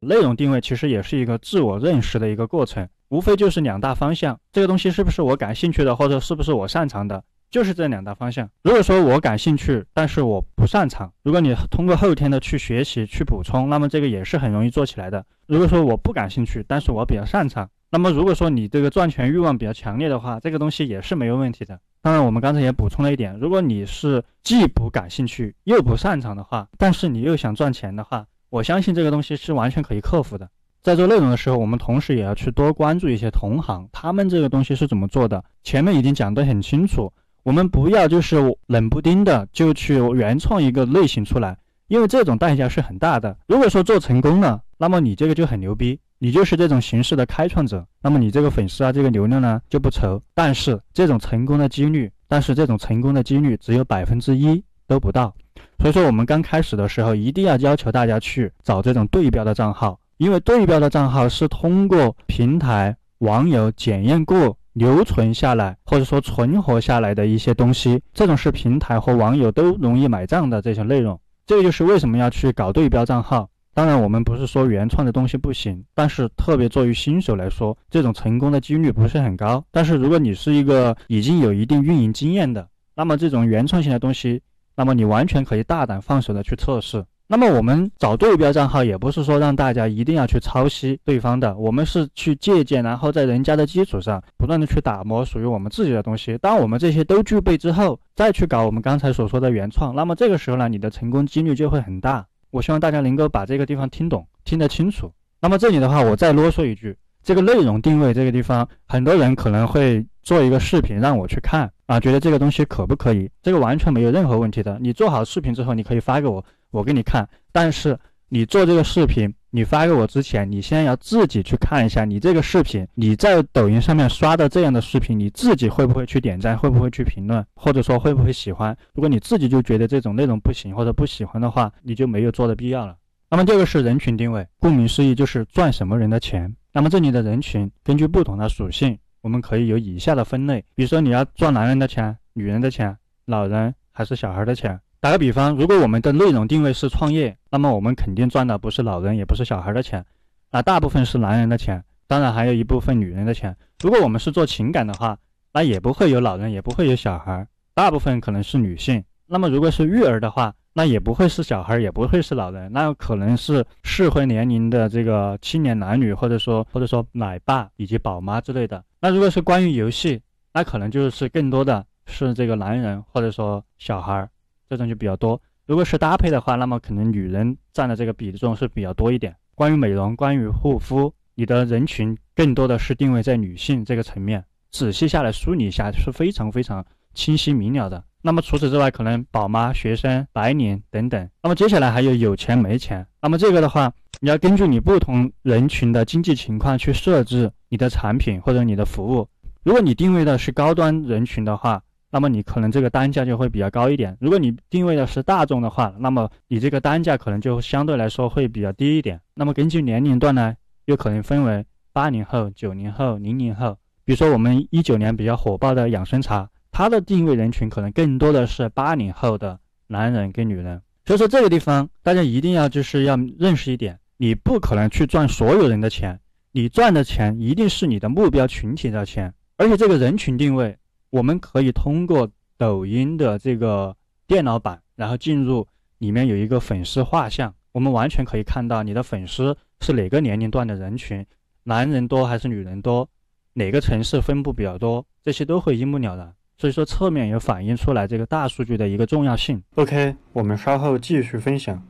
[0.00, 8.48] 内容定位其实也是一个自我认识的一个过程，无非就是两大方向，这个东西是不是我感兴趣的，或者是不是我擅长的，就是这两大方向。
[8.62, 15.22] 如果说我感兴趣，但是我不擅长，如果你通过后天的去学习去补充，那么这个也是很容易做起来的。
[15.46, 21.78] 如果说我不感兴趣，但是我比较擅长，那么如果说你这个赚钱欲望比较强烈的话，这个东西也是没有问题的。
[22.00, 30.48] 当然，我们刚才也补充了一点，如果你是既不感兴趣又不擅长的话，但是你又想赚钱的话，我相信这个东西是完全可以克服的。
[30.82, 35.44] 在做内容的时候，我们同时也要去多关注一些同行，他们这个东西是怎么做的。
[35.62, 38.36] 前面已经讲得很清楚，我们不要就是
[38.66, 41.56] 冷不丁的就去原创一个类型出来，
[41.88, 43.36] 因为这种代价是很大的。
[43.46, 50.20] 如果说做成功了，那么你这个就很牛逼，你就是这种形式的开创者，那么你这个粉丝啊，这个流量呢就不愁。
[50.34, 55.34] 但是这种成功的几率，但是这种成功的几率只有百分之一都不到。
[55.80, 71.18] 所以说，我们刚开始的时候一定要要求大家去找这种对标的账号，因为对标的账号是通过平台网友检验过、留存下来或者说存活下来的一些东西，这种是平台和网友都容易买账的这些内容。
[71.46, 73.48] 这个就是为什么要去搞对标账号。
[73.72, 79.64] 当然，我们不是说原创的东西不行，但是特别作为新手来说，这种成功的几率不是很高。
[79.70, 84.42] 但是如果你是一个已经有一定运营经验的，那么这种原创性的东西。
[84.80, 87.04] 那么你完全可以大胆放手的去测试。
[87.26, 96.38] 那么我们找对标账号，也不是说让大家一定要去抄袭对方的，我们是去借鉴，然后在人家的基础上不断的去打磨属于我们自己的东西。
[96.38, 102.26] 当我们这些都具备之后，再去搞我们刚才所说的原创，那么这个时候呢，你的成功几率就会很大。
[102.50, 105.12] 我希望大家能够把这个地方听懂、听得清楚。
[105.42, 106.96] 那么这里的话，我再啰嗦一句。
[107.22, 113.28] 这个内容定位这个地方，很多人可能会做一个视频让我去看啊，觉得这个东西可不可以？
[113.42, 114.78] 这个完全没有任何问题的。
[114.80, 117.28] 你做好视频之后，你可以发给我，我给你看。
[117.50, 128.70] 但是你做这个视频，你发给我之前，你先要自己去看一下，你这个视频你在抖音上面刷的这样的视频，你自己会不会去点赞，会不会去评论，或者说会不会喜欢？
[128.94, 132.94] 如果你自己就觉得这种内容不行或者不喜欢的话，你就没有做的必要了。
[133.28, 136.54] 那么这个是人群定位，顾名思义就是赚什么人的钱。
[136.72, 140.64] 那么这里的人群根据不同的属性，我们可以有以下的分类。
[140.74, 144.80] 比如说你要赚男人的钱、女人的钱、老人还是小孩的钱。
[145.00, 150.04] 打个比方，如果我们的内容定位是创业，那么我们肯定赚的不是老人，也不是小孩的钱，
[150.50, 153.56] 那，大部分是男人的钱，当然还有一部分女人的钱。
[153.82, 155.16] 如果我们是做情感的话，
[155.54, 159.02] 那也不会有老人，也不会有小孩，大部分可能是女性。
[159.26, 168.84] 那么如果是育儿的话，那也不会是小孩，也不会是老人，那可能是适婚年龄的这个青年男女，或者说或者说奶爸以及宝妈之类的。
[169.00, 170.20] 那如果是关于游戏，
[170.52, 174.28] 那可能就是更多的是这个男人或者说小孩
[174.68, 175.40] 这种就比较多。
[175.66, 179.34] 如果是搭配的话，那么可能女人占的这个比重是比较多一点。
[179.54, 184.44] 关于美容、关于护肤，你的人群更多的是定位在女性这个层面。
[184.70, 188.02] 仔细下来梳理一下，是非常非常清晰明了的。
[188.22, 191.28] 那么除此之外，可能宝妈、学生、白领等等。
[191.42, 193.06] 那么接下来还有有钱没钱。
[193.22, 199.26] 那么这个的话，你要根据你不同人群的经济情况去设置你的产品或者你的服务。
[199.62, 204.16] 如果你定位的是高端人群的话，那么你可能这个单价就会比较高一点。
[204.20, 209.18] 如果你定位的是大众的话，那么你这个单价可能就相对来说会比较低一点。
[209.34, 210.54] 那么根据年龄段呢，
[210.84, 213.78] 又可能分为八零后、九零后、零零后。
[214.04, 216.48] 比如说我们一九年比较火爆的养生茶。
[216.80, 226.18] 它的定位人群可能更多的是八零后的男人跟女人，所以说这个地方大家一定要就是要认识一点，你不可能去赚所有人的钱，
[226.52, 230.74] 你赚的钱一定是你的目标群体的钱，而且这个人群定位，
[231.10, 232.26] 我们可以通过
[232.56, 233.94] 抖音的这个
[234.26, 235.68] 电脑版，然后进入
[235.98, 241.26] 里面有一个粉丝画像，我们完全可以看到你的粉丝是哪个年龄段的人群，
[241.64, 243.06] 男人多还是女人多，
[243.52, 246.32] 哪个城市分布比较多，这些都会一目了然。
[246.60, 249.62] 所以说，侧面也反映出来这个大数据的一个重要性。
[249.76, 251.82] OK，我们稍后继续分享。